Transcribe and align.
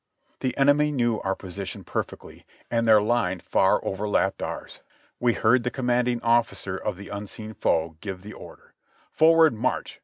The 0.39 0.57
enemy 0.57 0.91
knew 0.91 1.19
our 1.21 1.35
position 1.35 1.83
perfectly, 1.83 2.43
and 2.71 2.87
their 2.87 3.03
line 3.03 3.39
far 3.39 3.79
over 3.85 4.09
lapped 4.09 4.41
ours. 4.41 4.81
We 5.19 5.33
heard 5.33 5.61
the 5.63 5.69
commanding 5.69 6.19
officer 6.23 6.75
of 6.75 6.97
the 6.97 7.09
unseen 7.09 7.53
foe 7.53 7.97
give 8.01 8.23
the 8.23 8.33
order 8.33 8.73
"Forward, 9.11 9.53
march 9.53 9.99